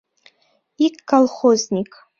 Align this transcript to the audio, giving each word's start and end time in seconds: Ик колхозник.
Ик 0.85 0.95
колхозник. 1.09 1.91